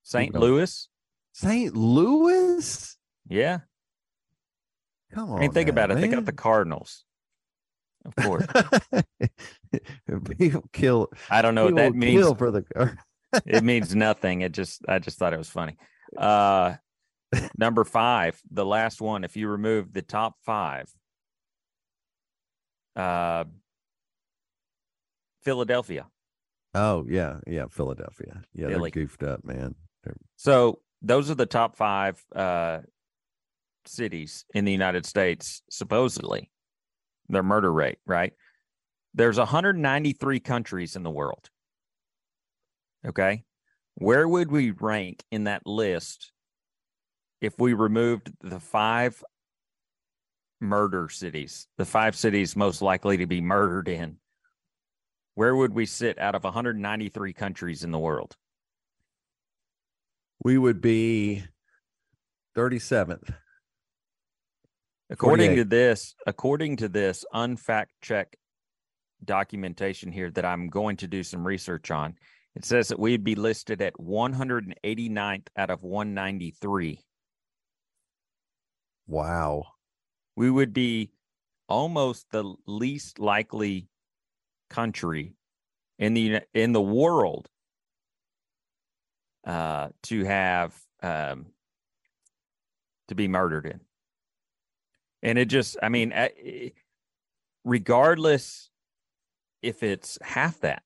[0.03, 0.33] St.
[0.35, 0.89] Louis.
[1.33, 1.75] St.
[1.75, 2.97] Louis?
[3.27, 3.59] Yeah.
[5.11, 5.37] Come on.
[5.37, 6.01] I mean, think now, about it.
[6.01, 6.31] They got the.
[6.31, 7.05] Cardinals.
[8.05, 8.45] Of course.
[10.37, 11.09] people kill.
[11.29, 12.21] I don't know what that means.
[12.21, 12.97] Kill for the.
[13.45, 14.41] It means nothing.
[14.41, 15.77] It just I just thought it was funny.
[16.17, 16.75] Uh
[17.57, 20.93] number five, the last one, if you remove the top five,
[22.95, 23.45] uh
[25.43, 26.07] Philadelphia.
[26.73, 28.41] Oh yeah, yeah, Philadelphia.
[28.53, 28.91] Yeah, Philly.
[28.91, 29.75] they're goofed up, man.
[30.03, 32.79] They're- So those are the top five uh
[33.85, 36.51] cities in the United States, supposedly.
[37.29, 38.33] Their murder rate, right?
[39.13, 41.49] There's 193 countries in the world.
[43.05, 43.43] Okay.
[43.95, 46.31] Where would we rank in that list
[47.39, 49.23] if we removed the five
[50.59, 54.17] murder cities, the five cities most likely to be murdered in?
[55.35, 58.35] Where would we sit out of 193 countries in the world?
[60.43, 61.43] We would be
[62.55, 63.33] 37th.
[65.09, 68.37] According to this, according to this unfact check
[69.23, 72.15] documentation here that I'm going to do some research on,
[72.55, 76.99] it says that we'd be listed at 189th out of 193.
[79.07, 79.63] Wow.
[80.35, 81.11] We would be
[81.67, 83.89] almost the least likely
[84.69, 85.35] country
[85.97, 87.49] in the in the world
[89.45, 91.47] uh, to have um,
[93.07, 93.79] to be murdered in.
[95.21, 96.13] And it just, I mean,
[97.63, 98.69] regardless
[99.61, 100.83] if it's half that,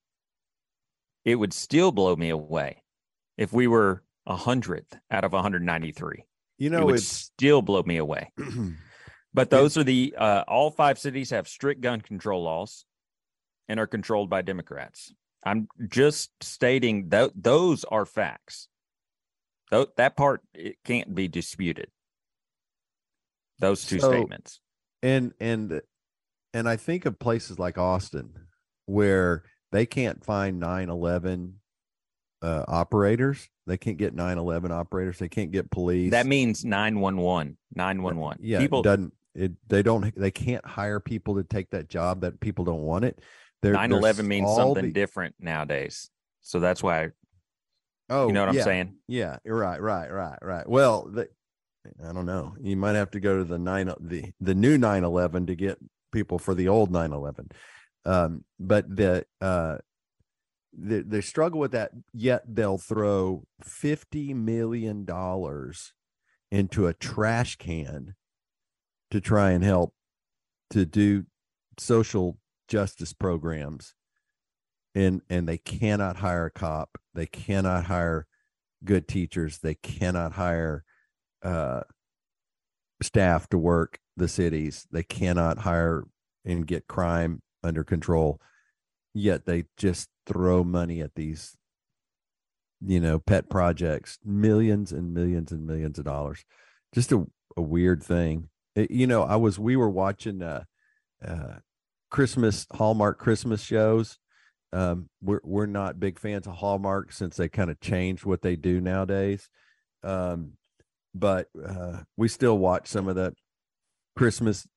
[1.29, 2.83] it would still blow me away
[3.37, 6.23] if we were a hundredth out of 193.
[6.57, 8.31] You know, it would it's still blow me away.
[9.31, 12.83] But those are the uh, all five cities have strict gun control laws
[13.67, 15.13] and are controlled by Democrats.
[15.45, 18.67] I'm just stating that those are facts.
[19.69, 21.91] Tho- that part it can't be disputed.
[23.59, 24.61] Those two So- statements.
[25.03, 25.79] and and
[26.51, 28.33] and I think of places like Austin
[28.87, 31.55] where they can't find 911
[32.41, 33.49] uh operators.
[33.67, 35.19] They can't get 911 operators.
[35.19, 36.11] They can't get police.
[36.11, 37.57] That means 911.
[37.75, 38.39] 911.
[38.41, 42.39] yeah, People doesn't it they don't they can't hire people to take that job that
[42.39, 43.19] people don't want it.
[43.61, 46.09] They're, 911 means something the- different nowadays.
[46.41, 47.09] So that's why
[48.09, 48.95] Oh, you know what yeah, I'm saying?
[49.07, 50.67] Yeah, you're right, right, right, right.
[50.67, 51.29] Well, the,
[52.03, 52.55] I don't know.
[52.59, 55.77] You might have to go to the nine the the new 911 to get
[56.11, 57.51] people for the old 911.
[58.05, 59.77] Um, but the uh
[60.71, 65.93] they, they struggle with that yet they'll throw 50 million dollars
[66.51, 68.15] into a trash can
[69.11, 69.93] to try and help
[70.69, 71.25] to do
[71.77, 73.95] social justice programs.
[74.95, 76.97] And and they cannot hire a cop.
[77.13, 78.27] They cannot hire
[78.83, 79.59] good teachers.
[79.59, 80.83] They cannot hire
[81.43, 81.81] uh
[83.01, 84.87] staff to work the cities.
[84.91, 86.05] They cannot hire
[86.43, 88.39] and get crime under control
[89.13, 91.57] yet they just throw money at these
[92.81, 96.45] you know pet projects millions and millions and millions of dollars.
[96.93, 97.25] Just a,
[97.57, 98.49] a weird thing.
[98.75, 100.63] It- you know i was we were watching uh
[101.25, 101.55] uh
[102.09, 104.17] christmas hallmark christmas shows.
[104.71, 108.55] Um we're we're not big fans of hallmark since they kind of changed what they
[108.55, 109.49] do nowadays.
[110.03, 110.53] Um
[111.13, 113.33] but uh we still watch some of the
[114.15, 114.67] christmas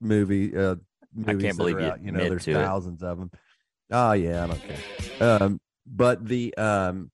[0.00, 0.76] movie uh
[1.26, 2.54] I can't believe you you know there's to it.
[2.54, 3.30] thousands of them
[3.90, 4.78] oh yeah i don't care
[5.20, 7.10] um but the um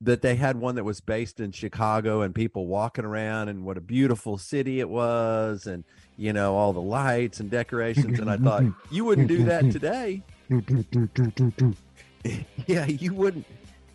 [0.00, 3.76] that they had one that was based in chicago and people walking around and what
[3.76, 5.84] a beautiful city it was and
[6.16, 10.22] you know all the lights and decorations and i thought you wouldn't do that today
[12.66, 13.46] yeah you wouldn't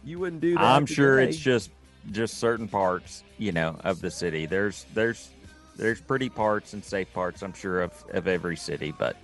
[0.03, 1.71] you wouldn't do that I'm sure it's just
[2.11, 4.45] just certain parts, you know, of the city.
[4.45, 5.29] There's there's
[5.75, 9.15] there's pretty parts and safe parts, I'm sure of of every city, but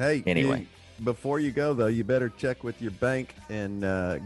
[0.00, 0.60] Hey, Anyway.
[0.60, 4.18] you- before you go though, you better check with your bank and uh,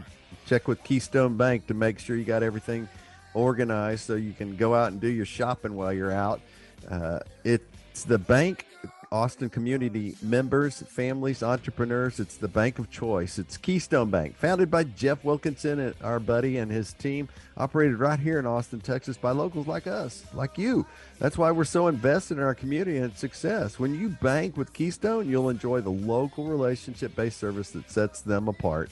[0.47, 2.89] check with Keystone Bank to make sure you got everything
[3.35, 6.41] organized so you can go out and do your shopping while you're out.
[6.89, 8.67] Uh, it's the bank,
[9.13, 12.21] Austin community members, families, entrepreneurs.
[12.21, 13.39] It's the bank of choice.
[13.39, 18.19] It's Keystone Bank, founded by Jeff Wilkinson and our buddy and his team, operated right
[18.19, 20.87] here in Austin, Texas by locals like us, like you.
[21.19, 23.79] That's why we're so invested in our community and success.
[23.79, 28.49] When you bank with Keystone, you'll enjoy the local relationship based service that sets them
[28.49, 28.91] apart.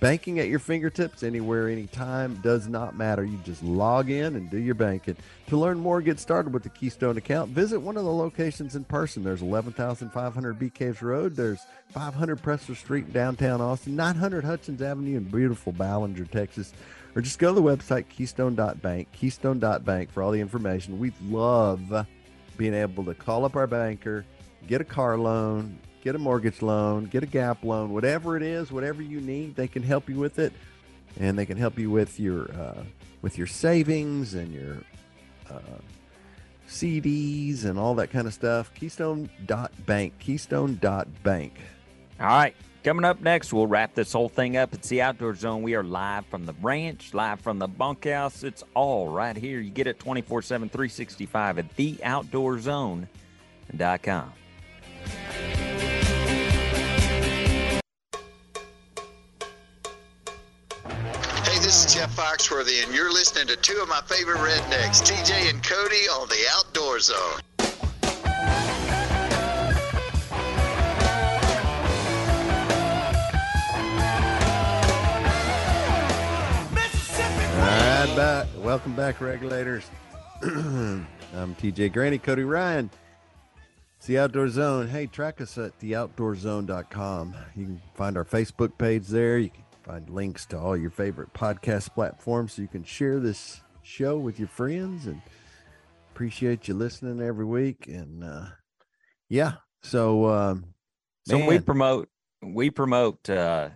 [0.00, 3.24] Banking at your fingertips anywhere, anytime does not matter.
[3.24, 5.16] You just log in and do your banking.
[5.46, 7.50] To learn more, get started with the Keystone account.
[7.50, 9.22] Visit one of the locations in person.
[9.22, 11.36] There's 11,500 Bee Caves Road.
[11.36, 16.72] There's 500 Presser Street in downtown Austin, 900 Hutchins Avenue in beautiful Ballinger, Texas.
[17.14, 20.98] Or just go to the website keystone.bank, keystone.bank for all the information.
[20.98, 22.06] We love
[22.56, 24.24] being able to call up our banker,
[24.66, 28.70] get a car loan, get a mortgage loan, get a gap loan, whatever it is,
[28.70, 30.52] whatever you need, they can help you with it,
[31.18, 32.82] and they can help you with your uh,
[33.22, 34.76] with your savings and your
[35.48, 35.78] uh,
[36.68, 38.72] CDs and all that kind of stuff.
[38.74, 41.58] Keystone.bank, keystone.bank.
[42.20, 42.54] all right.
[42.84, 44.74] Coming up next, we'll wrap this whole thing up.
[44.74, 45.62] It's the Outdoor Zone.
[45.62, 48.42] We are live from the ranch, live from the bunkhouse.
[48.42, 49.60] It's all right here.
[49.60, 54.32] You get it 24 7, 365 at theoutdoorzone.com.
[61.72, 65.62] this is Jeff Foxworthy, and you're listening to two of my favorite rednecks, TJ and
[65.62, 67.16] Cody, on the Outdoor Zone.
[77.56, 78.48] Right back.
[78.58, 79.90] Welcome back, regulators.
[80.42, 82.90] I'm TJ Greaney, Cody Ryan.
[83.96, 84.88] It's the Outdoor Zone.
[84.88, 87.34] Hey, track us at theoutdoorzone.com.
[87.56, 89.38] You can find our Facebook page there.
[89.38, 93.60] You can find links to all your favorite podcast platforms so you can share this
[93.82, 95.20] show with your friends and
[96.12, 97.86] appreciate you listening every week.
[97.88, 98.46] And uh,
[99.28, 100.66] yeah, so um,
[101.26, 102.08] So we promote
[102.42, 103.70] we promote uh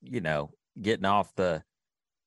[0.00, 1.62] you know getting off the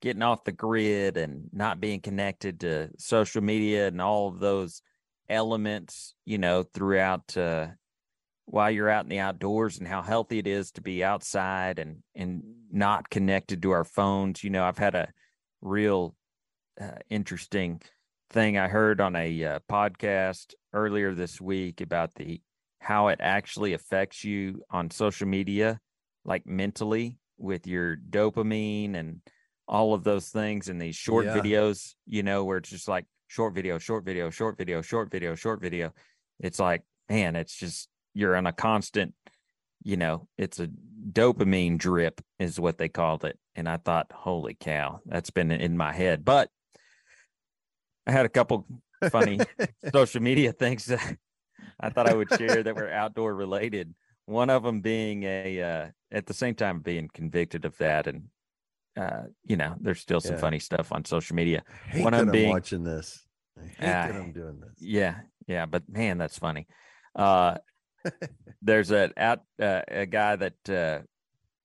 [0.01, 4.81] getting off the grid and not being connected to social media and all of those
[5.29, 7.67] elements, you know, throughout uh
[8.51, 12.03] while you're out in the outdoors and how healthy it is to be outside and
[12.13, 14.43] and not connected to our phones.
[14.43, 15.09] You know, I've had a
[15.61, 16.15] real
[16.79, 17.81] uh, interesting
[18.29, 22.41] thing I heard on a uh, podcast earlier this week about the
[22.79, 25.79] how it actually affects you on social media,
[26.25, 29.21] like mentally with your dopamine and
[29.65, 31.41] all of those things and these short Yeah.
[31.41, 35.35] videos, you know, where it's just like short video, short video, short video, short video,
[35.35, 35.93] short video.
[36.41, 39.13] It's like, man, it's just you're on a constant,
[39.83, 43.39] you know, it's a dopamine drip is what they called it.
[43.55, 46.23] And I thought, holy cow, that's been in my head.
[46.23, 46.49] But
[48.07, 48.65] I had a couple
[49.09, 49.45] funny
[49.93, 51.17] social media things that
[51.79, 53.93] I thought I would share that were outdoor related.
[54.25, 58.29] One of them being a, uh, at the same time being convicted of that, and
[58.97, 60.41] uh, you know, there's still some Yeah.
[60.41, 61.63] funny stuff on social media.
[61.67, 63.25] I hate One that of them I'm being, watching this.
[63.57, 64.77] I hate that Ah, I'm doing this.
[64.79, 66.67] yeah, yeah, but man, that's funny.
[67.15, 67.57] Uh,
[68.61, 70.99] there's a out uh, a guy that uh,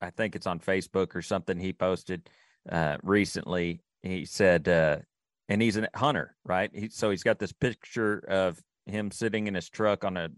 [0.01, 1.59] I think it's on Facebook or something.
[1.59, 2.29] He posted
[2.71, 3.81] uh, recently.
[4.03, 4.99] He said, uh,
[5.49, 6.71] and he's a hunter, right?
[6.73, 10.29] He, so he's got this picture of him sitting in his truck on a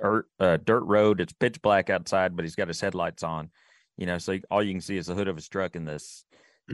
[0.00, 1.20] dirt, uh, dirt road.
[1.20, 3.50] It's pitch black outside, but he's got his headlights on.
[3.96, 6.24] You know, so all you can see is the hood of his truck in this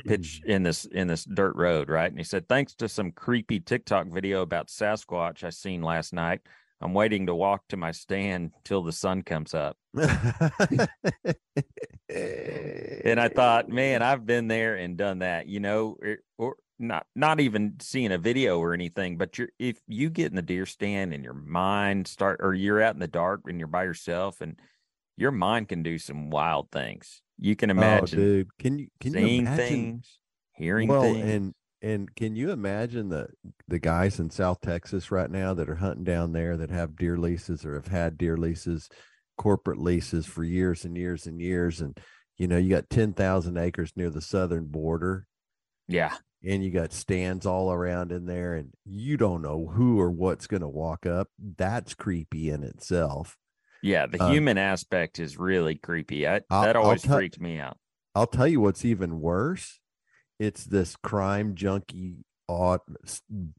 [0.07, 2.11] pitch in this in this dirt road, right?
[2.11, 6.41] And he said, thanks to some creepy TikTok video about Sasquatch I seen last night,
[6.83, 9.77] I'm waiting to walk to my stand till the sun comes up.
[12.09, 17.07] And I thought, man, I've been there and done that, you know, or, or not
[17.15, 20.67] not even seeing a video or anything, but you're if you get in the deer
[20.67, 24.41] stand and your mind start or you're out in the dark and you're by yourself
[24.41, 24.59] and
[25.17, 27.23] your mind can do some wild things.
[27.39, 29.57] You can Oh, imagine dude, can you can you seeing imagine?
[29.67, 30.19] things,
[30.55, 31.25] hearing well, things.
[31.31, 33.29] and and can you imagine the
[33.73, 37.17] the guys in South Texas right now that are hunting down there that have deer
[37.17, 38.91] leases or have had deer leases,
[39.39, 41.99] corporate leases for years and years and years, and
[42.37, 45.27] you know you got ten thousand acres near the southern border,
[45.89, 46.15] yeah.
[46.45, 50.47] and you got stands all around in there, and you don't know who or what's
[50.47, 51.29] going to walk up.
[51.39, 53.39] That's creepy in itself.
[53.83, 56.29] Yeah, the Uh, human aspect is really creepy.
[56.29, 57.79] I, I'll- that always freaked me out.
[58.15, 59.81] I'll tell you what's even worse.
[60.39, 62.81] It's this crime junkie odd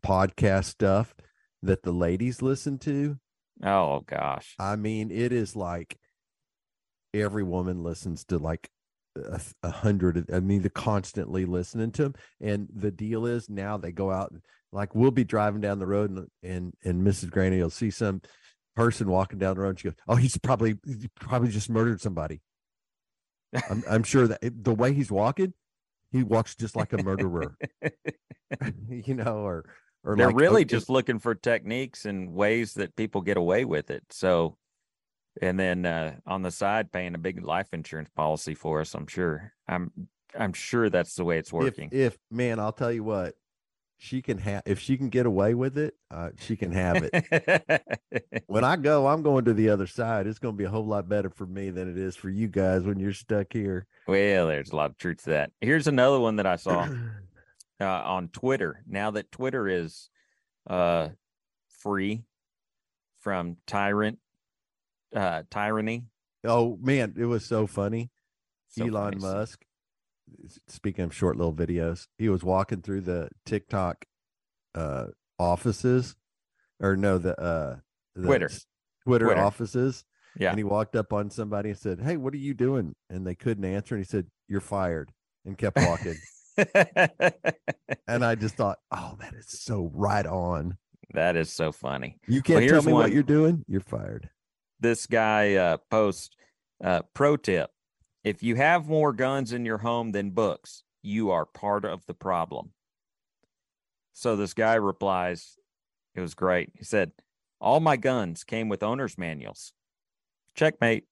[0.05, 1.13] podcast stuff
[1.61, 3.17] that the ladies listen to.
[3.63, 4.55] Oh gosh.
[4.59, 5.97] I mean, it is like
[7.13, 8.69] every woman listens to like
[9.15, 10.29] a, a hundred.
[10.33, 12.15] I mean, they're constantly listening to them.
[12.41, 14.33] And the deal is now they go out,
[14.71, 17.29] like we'll be driving down the road, and and, and Mrs.
[17.29, 18.21] Greaney will see some
[18.75, 19.69] person walking down the road.
[19.69, 22.41] And she goes, "Oh, he's probably he probably just murdered somebody."
[23.69, 25.53] I'm, I'm sure that eh, the way he's walking,
[26.13, 27.57] he walks just like a murderer,
[28.89, 29.65] you know, or
[30.05, 33.65] or They're like, really if- just looking for techniques and ways that people get away
[33.65, 34.03] with it.
[34.11, 34.57] So,
[35.41, 38.93] and then uh, on the side, paying a big life insurance policy for us.
[38.93, 39.53] I'm sure.
[39.67, 39.91] I'm
[40.37, 41.89] I'm sure that's the way it's if, working.
[41.91, 43.33] if man, I'll tell you what,
[44.03, 48.43] she can have if she can get away with it, uh, she can have it.
[48.47, 50.27] when I go, I'm going to the other side.
[50.27, 52.49] It's going to be a whole lot better for me than it is for you
[52.49, 53.87] guys when you're stuck here.
[54.05, 55.51] well, there's a lot of truth to that.
[55.61, 56.81] Here's another one that I saw
[57.81, 58.83] uh, on Twitter.
[58.85, 60.09] Now that Twitter is
[60.67, 61.09] uh,
[61.79, 62.23] free
[63.21, 64.19] from tyrant
[65.15, 66.07] uh, tyranny,
[66.45, 68.09] Oh man, it was so funny.
[68.67, 69.33] So Elon funny.
[69.33, 69.63] Musk.
[70.67, 74.05] Speaking of short little videos, he was walking through the TikTok
[74.75, 75.07] uh
[75.39, 76.15] offices,
[76.79, 77.77] or no, the uh
[78.15, 78.49] the Twitter.
[79.05, 79.41] Twitter, Twitter.
[79.41, 80.05] offices.
[80.37, 80.49] Yeah.
[80.49, 82.95] And he walked up on somebody and said, Hey, what are you doing?
[83.09, 83.95] And they couldn't answer.
[83.95, 85.11] And he said, You're fired
[85.45, 86.15] and kept walking.
[88.07, 90.77] and I just thought, Oh, that is so right on.
[91.13, 92.17] that is so funny.
[92.27, 93.63] You can't tell here's me what you're doing.
[93.67, 94.29] You're fired.
[94.79, 96.29] this guy uh, posts
[96.83, 97.69] uh, pro tip
[98.23, 102.13] if you have more guns in your home than books you are part of the
[102.13, 102.71] problem
[104.13, 105.57] so this guy replies
[106.15, 107.11] it was great he said
[107.59, 109.73] all my guns came with owner's manuals
[110.55, 111.05] checkmate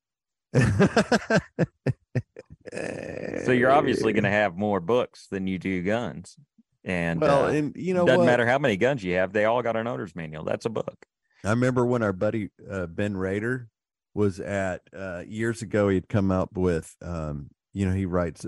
[3.43, 6.38] so you're obviously going to have more books than you do guns
[6.84, 8.26] And Well, uh, and you know doesn't what?
[8.26, 10.43] matter how many guns you have, they all got an owner's manual.
[10.43, 11.05] That's a book.
[11.43, 13.70] I remember when our buddy uh, Ben Rader
[14.14, 15.89] was at uh, years ago.
[15.89, 18.45] He'd come up with, um, you know, he writes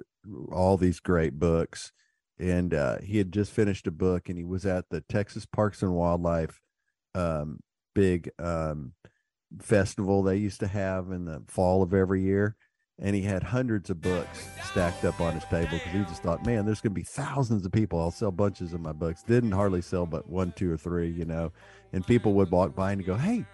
[0.51, 1.91] all these great books,
[2.39, 5.81] and uh, he had just finished a book, and he was at the Texas Parks
[5.81, 6.61] and Wildlife
[7.15, 7.59] um,
[7.93, 8.93] big um,
[9.61, 12.55] festival they used to have in the fall of every year.
[12.99, 16.45] And he had hundreds of books stacked up on his table because he just thought,
[16.45, 17.99] man, there's going to be thousands of people.
[17.99, 19.23] I'll sell bunches of my books.
[19.23, 21.51] Didn't hardly sell but one, two, or three, you know.
[21.91, 23.45] And people would walk by and go, hey,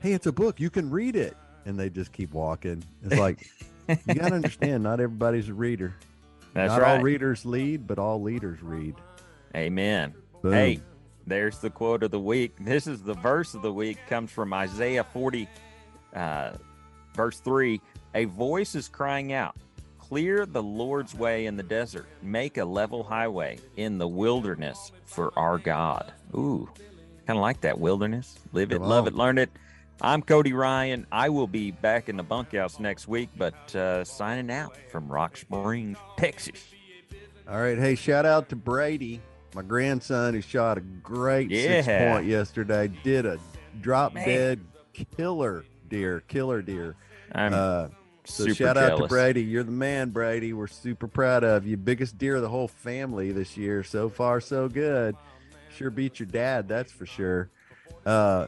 [0.00, 0.58] hey, it's a book.
[0.60, 1.36] You can read it.
[1.66, 2.82] And they just keep walking.
[3.04, 3.46] It's like,
[3.88, 5.94] you got to understand, not everybody's a reader.
[6.54, 6.96] That's not right.
[6.96, 8.94] all readers lead, but all leaders read.
[9.54, 10.14] Amen.
[10.40, 10.52] Boom.
[10.52, 10.80] Hey,
[11.26, 12.54] there's the quote of the week.
[12.58, 13.98] This is the verse of the week.
[14.08, 15.48] Comes from Isaiah 40,
[16.14, 16.52] uh,
[17.14, 17.80] verse 3.
[18.14, 19.56] A voice is crying out,
[19.98, 25.36] Clear the Lord's way in the desert, make a level highway in the wilderness for
[25.36, 26.12] our God.
[26.32, 26.68] Ooh,
[27.26, 28.38] kind of like that wilderness.
[28.52, 29.50] Live it, love it, learn it.
[30.00, 31.06] I'm Cody Ryan.
[31.10, 35.36] I will be back in the bunkhouse next week, but uh, signing out from Rock
[35.36, 36.62] Springs, Texas.
[37.48, 37.78] All right.
[37.78, 39.20] Hey, shout out to Brady,
[39.54, 42.90] my grandson, who shot a great six point yesterday.
[43.04, 43.38] Did a
[43.80, 44.26] drop Man.
[44.26, 44.60] dead
[45.16, 46.94] killer deer, killer deer.
[47.32, 47.88] I'm Uh,
[48.24, 49.06] so shout out to.
[49.06, 49.42] Brady.
[49.44, 50.52] You're the man, Brady.
[50.52, 51.76] We're super proud of you.
[51.76, 53.82] Biggest deer of the whole family this year.
[53.82, 55.16] So far, so good.
[55.74, 57.48] Sure beat your dad, that's for sure.
[58.04, 58.46] Uh,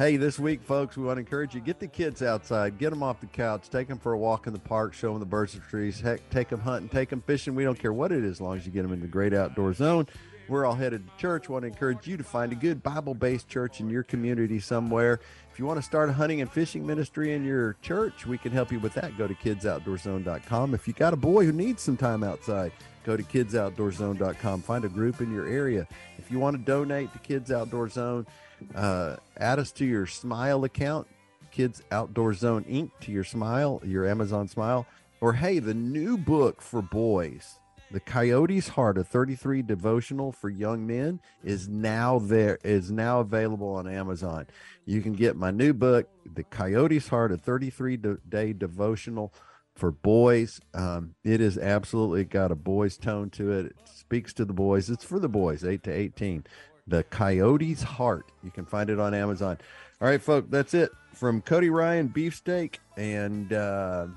[0.00, 3.02] hey, this week, folks, we want to encourage you get the kids outside, get them
[3.02, 5.52] off the couch, take them for a walk in the park, show them the birds
[5.52, 6.00] and trees.
[6.00, 7.54] Heck, take them hunting, take them fishing.
[7.54, 9.34] We don't care what it is, as long as you get them in the great
[9.34, 10.06] outdoor zone.
[10.48, 11.50] We're all headed to church.
[11.50, 15.20] Want to encourage you to find a good Bible based church in your community somewhere.
[15.52, 18.52] If you want to start a hunting and fishing ministry in your church, we can
[18.52, 19.18] help you with that.
[19.18, 20.72] Go to kidsoutdoorzone.com.
[20.72, 22.72] If you got a boy who needs some time outside,
[23.04, 24.62] go to kidsoutdoorzone.com.
[24.62, 25.86] Find a group in your area.
[26.16, 28.26] If you want to donate to Kids Outdoor Zone,
[28.74, 31.06] uh, add us to your Smile account,
[31.50, 32.90] Kids Outdoor Zone Inc.
[33.00, 34.86] to your Smile, your Amazon Smile.
[35.20, 37.58] Or hey, the new book for boys,
[37.90, 43.74] The Coyote's Heart, a 33 devotional for young men, is now there, is now available
[43.74, 44.46] on Amazon.
[44.86, 49.34] You can get my new book, The Coyote's Heart, a 33 de- day devotional
[49.74, 50.60] for boys.
[50.74, 53.66] Um, it is absolutely got a boy's tone to it.
[53.66, 54.90] It speaks to the boys.
[54.90, 56.44] It's for the boys, 8 to 18.
[56.90, 58.26] The Coyote's Heart.
[58.42, 59.56] You can find it on Amazon.
[60.00, 64.08] All right, folks, that's it from Cody Ryan, Beefsteak, and uh,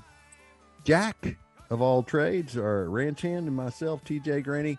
[0.84, 1.36] Jack
[1.70, 4.76] of all trades, our ranch hand, and myself, TJ Greaney.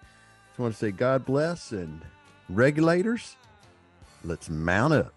[0.50, 2.02] Just want to say God bless and
[2.50, 3.38] regulators.
[4.24, 5.15] Let's mount up.